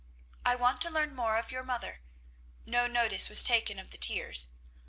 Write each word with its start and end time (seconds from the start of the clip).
"I 0.43 0.55
want 0.55 0.81
to 0.81 0.89
learn 0.89 1.13
more 1.13 1.37
of 1.37 1.51
your 1.51 1.61
mother," 1.61 2.01
no 2.65 2.87
notice 2.87 3.29
was 3.29 3.43
taken 3.43 3.77
of 3.77 3.91
the 3.91 3.99
tears. 3.99 4.47